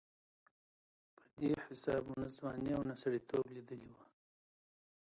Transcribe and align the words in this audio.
په 1.15 1.21
دې 1.37 1.51
حساب 1.65 2.01
مو 2.09 2.15
نه 2.21 2.27
ځواني 2.35 2.69
او 2.77 2.81
نه 2.89 2.95
سړېتوب 3.01 3.45
لېدلې 3.55 3.89
وه. 3.95 4.05